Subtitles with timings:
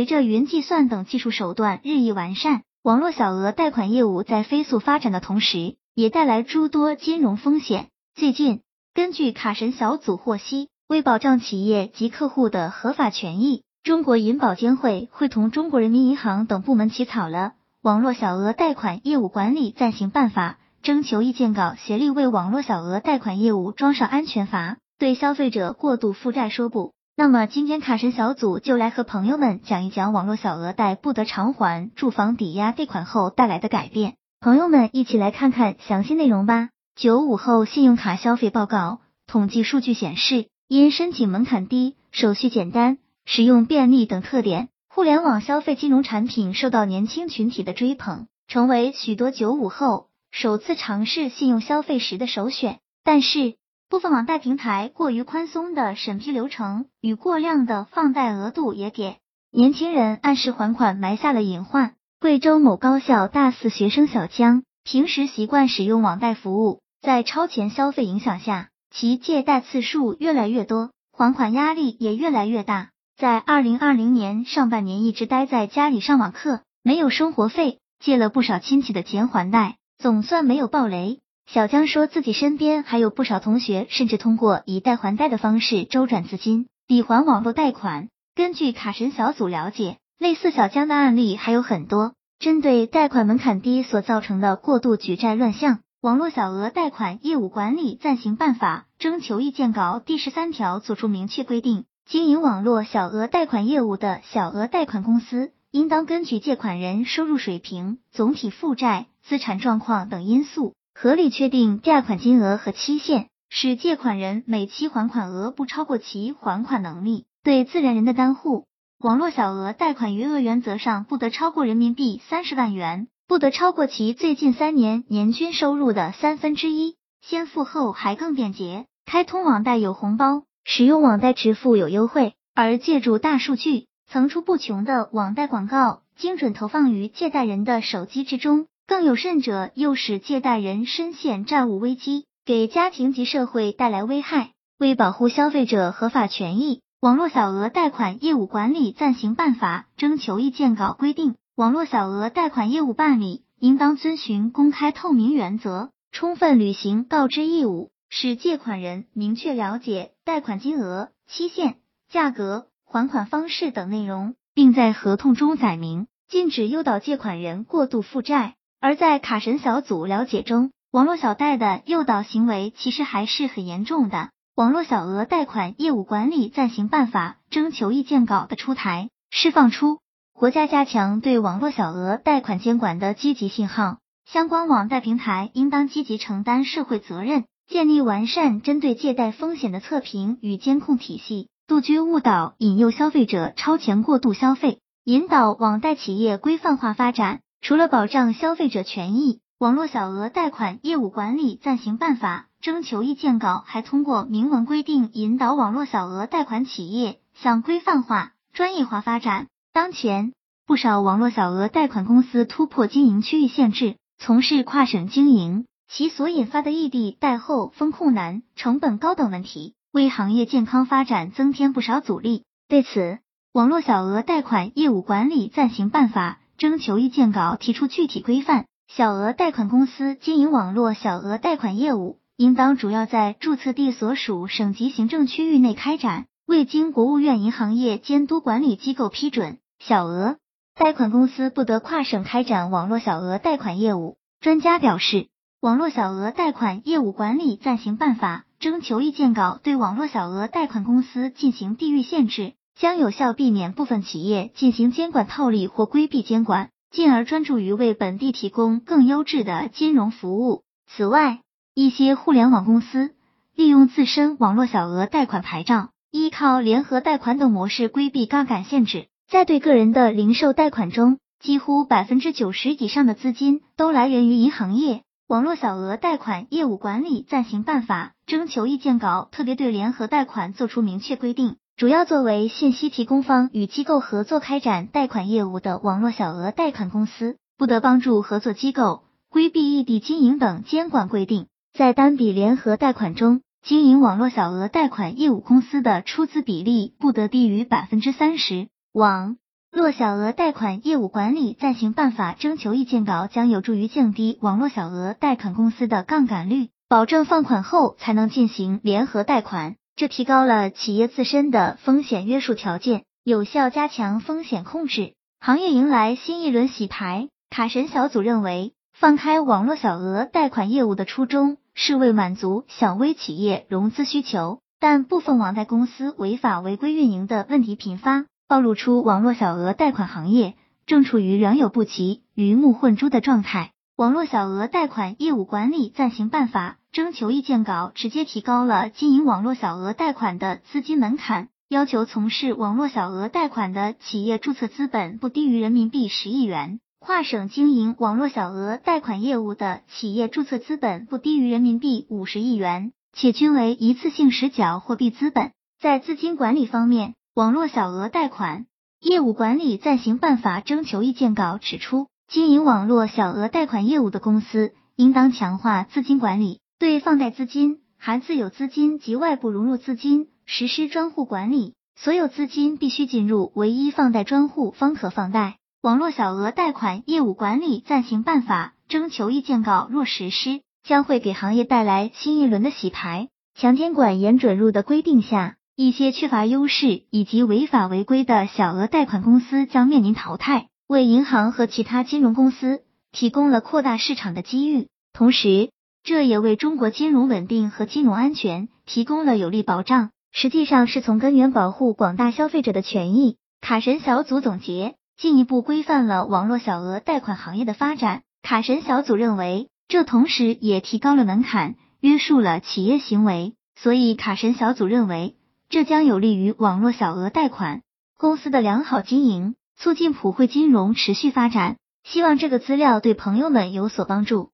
[0.00, 7.88] 随着云计算等技术手段日益完善，网络小额贷款业务在飞速发展的同时，也带来诸多金融风险。
[8.14, 8.62] 最近，
[8.94, 17.38] 根据卡神小组获悉，为保障企业及客户的合法权益，中国银保监会会同中国人民银行等部门起草了
[17.82, 26.94] 《网络小额贷款业务管理暂行办法》，征求意见稿，协力为网络小额贷款业务装上安全阀，对消费者过度负债说不。
[27.20, 34.14] 那么今天卡神小组就来和朋友们讲一讲网络小额贷不得偿还住房抵押贷款后带来的改变。
[34.40, 36.70] 朋友们一起来看看详细内容吧。
[36.96, 52.78] 九五后信用卡消费报告统计数据显示，因申请门槛低、手续简单、使用便利等特点，互联网消费金融产品受到年轻群体的追捧，成为许多九五后首次尝试信用消费时的首选。
[53.04, 53.56] 但是，
[53.90, 59.16] 部分网贷平台过于宽松的审批流程与过量的放贷额度，也给
[59.50, 61.94] 年轻人按时还款埋下了隐患。
[62.20, 72.90] 贵州某高校大四学生小江，平时习惯使用网贷服务，在超前消费影响下，其借贷次数越来越多，还款压力也越来越大。
[73.16, 81.18] 在二零二零年上半年，一直待在家里上网课，没有生活费，借了不少亲戚的钱还贷，总算没有暴雷。
[81.52, 88.06] 小江说自己身边还有不少同学，甚至通过以贷还贷的方式周转资金，抵还网络贷款。
[88.36, 92.12] 根据卡神小组了解，类似小江的案例还有很多。
[92.38, 110.74] 针对贷款门槛低所造成的过度举债乱象，《网络小额贷款业务管理暂行办法》征求意见稿第十三条作出明确规定，经营网络小额贷款业务的小额贷款公司，应当根据借款人收入水平、总体负债、资产状况等因素。
[110.94, 117.24] 合理确定贷款金额和期限，使借款人每期还款额不超过其还款能力。
[117.42, 118.66] 对自然人的单户，
[118.98, 126.96] 网络小额贷款余额原则上不得超过人民币三十万元，不得超过其最近三年年均收入的三分之一。
[127.22, 132.34] 先付后还更便捷，开通网贷有红包，使用网贷支付有优惠。
[132.54, 138.66] 而借助大数据，层出不穷的网贷广告精准投放于借贷人的手机之中。
[138.90, 144.50] 更有甚者，又使借贷人深陷债务危机，给家庭及社会带来危害。
[144.80, 161.76] 为保护消费者合法权益，《网络小额贷款业务管理暂行办法》征求意见稿规定，网络小额贷款业务办理应当遵循公开透明原则，充分履行告知义务，使借款人明确了解贷款金额、期限、
[162.10, 168.56] 价格、还款方式等内容，并在合同中载明，禁止诱导借款人过度负债。
[168.80, 174.30] 而在卡神小组了解中，网络小贷的诱导行为其实还是很严重的。
[174.56, 179.98] 网络小额贷款业务管理暂行办法征求意见稿的出台，释放出
[180.32, 183.98] 国家加强对网络小额贷款监管的积极信号。
[184.24, 197.40] 相关网贷平台应当积极承担社会责任，建立完善针对借贷风险的测评与监控体系，杜绝误导引诱消费者超前过度消费，引导网贷企业规范化发展。
[197.62, 209.46] 除了保障消费者权益，《网络小额贷款业务管理暂行办法》征求意见稿还通过明文规定，引导网络小额贷款企业向规范化、专业化发展。
[209.74, 210.32] 当前，
[210.66, 222.44] 不少网络小额贷款公司突破经营区域限制，从事跨省经营，其所引发的异地贷后风控难、成本高等问题，为行业健康发展增添不少阻力。
[222.68, 223.00] 对此，
[223.52, 226.38] 《网络小额贷款业务管理暂行办法》。
[226.60, 240.36] 征求意见稿提出具体规范，小额贷款公司经营网络小额贷款业务，应当主要在注册地所属省级行政区域内开展，未经国务院银行业监督管理机构批准，小额
[240.74, 244.18] 贷款公司不得跨省开展网络小额贷款业务。
[244.42, 245.28] 专家表示，
[245.62, 252.52] 网络小额贷款业务管理暂行办法征求意见稿对网络小额贷款公司进行地域限制。
[252.80, 260.62] 将有效避免部分企业进行监管套利或规避监管，进而专注于为本地提供更优质的金融服务。
[260.90, 261.40] 此外，
[261.74, 263.10] 一些互联网公司
[263.54, 275.02] 利用自身网络小额贷款牌照，依靠联合贷款等模式规避杠杆限制，在对个人的零售贷款中，几乎百分之九十以上的资金都来源于银行业。
[275.28, 281.56] 网络小额贷款业务管理暂行办法征求意见稿特别对联合贷款作出明确规定。
[281.80, 291.46] 主要作为信息提供方与机构合作开展贷款业务的网络小额贷款公司，不得帮助合作机构规避异地经营等监管规定。
[291.72, 298.68] 在单笔联合贷款中，经营网络小额贷款业务公司的出资比例不得低于百分之三十。
[298.92, 299.38] 网
[299.72, 315.12] 络小额贷款业务管理暂行办法征求意见稿将有助于降低网络小额贷款公司的杠杆率，保证放款后才能进行联合贷款，这提高了企业自身的风险约束条件，有效加强风险控制。
[315.38, 317.28] 行业迎来新一轮洗牌。
[317.50, 328.24] 卡神小组认为，放开网络小额贷款业务的初衷是为满足小微企业融资需求，但部分网贷公司违法违规运营的问题频发。
[328.48, 330.54] 暴露出网络小额贷款行业
[330.86, 333.72] 正处于良莠不齐、鱼目混珠的状态。
[333.96, 355.52] 网络小额贷款业务管理暂行办法征求意见稿直接提高了经营网络小额贷款的资金门槛，要求从事网络小额贷款的企业注册资本不低于人民币十亿元，跨省经营网络小额贷款业务的企业注册资本不低于人民币五十亿元，且均为一次性实缴货币资本。
[355.80, 358.66] 在资金管理方面，网络小额贷款
[359.00, 375.58] 业务管理暂行办法征求意见稿指出，经营网络小额贷款业务的公司应当强化资金管理，对放贷资金含自有资金及外部融入资金实施专户管理，所有资金必须进入唯一放贷专户方可放贷。
[375.82, 383.28] 网络小额贷款业务管理暂行办法征求意见稿若实施，将会给行业带来新一轮的洗牌。
[383.54, 385.56] 强监管严准入的规定下。
[385.76, 392.80] 一些缺乏优势以及违法违规的小额贷款公司将面临淘汰，为银行和其他金融公司
[393.12, 394.88] 提供了扩大市场的机遇。
[395.12, 395.70] 同时，
[396.02, 403.36] 这也为中国金融稳定和金融安全提供了有力保障，实际上是从根源保护广大消费者的权益。
[403.60, 408.22] 卡神小组总结，进一步规范了网络小额贷款行业的发展。
[408.42, 413.54] 卡神小组认为，这同时也提高了门槛，约束了企业行为。
[413.76, 415.36] 所以，卡神小组认为。
[415.68, 417.82] 这将有利于网络小额贷款
[418.18, 421.76] 公司的良好经营，促进普惠金融持续发展。
[422.02, 424.50] 希望这个资料对朋友们有所帮助。